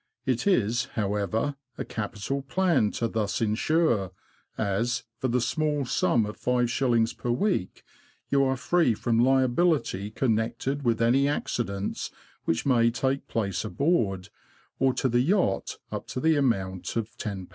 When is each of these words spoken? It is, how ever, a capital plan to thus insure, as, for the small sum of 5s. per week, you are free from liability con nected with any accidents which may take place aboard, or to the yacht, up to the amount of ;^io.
It 0.25 0.47
is, 0.47 0.85
how 0.95 1.13
ever, 1.13 1.57
a 1.77 1.85
capital 1.85 2.41
plan 2.41 2.89
to 2.93 3.07
thus 3.07 3.39
insure, 3.39 4.11
as, 4.57 5.03
for 5.19 5.27
the 5.27 5.39
small 5.39 5.85
sum 5.85 6.25
of 6.25 6.39
5s. 6.41 7.15
per 7.15 7.29
week, 7.29 7.83
you 8.31 8.43
are 8.43 8.57
free 8.57 8.95
from 8.95 9.19
liability 9.23 10.09
con 10.09 10.31
nected 10.35 10.81
with 10.81 11.03
any 11.03 11.27
accidents 11.27 12.09
which 12.45 12.65
may 12.65 12.89
take 12.89 13.27
place 13.27 13.63
aboard, 13.63 14.29
or 14.79 14.91
to 14.95 15.07
the 15.07 15.21
yacht, 15.21 15.77
up 15.91 16.07
to 16.07 16.19
the 16.19 16.35
amount 16.35 16.95
of 16.95 17.15
;^io. 17.19 17.49